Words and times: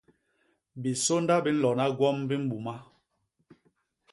Bisônda 0.81 1.35
bi 1.43 1.51
nlona 1.53 1.85
gwom 1.97 2.17
bi 2.27 2.35
mbuma. 2.43 2.75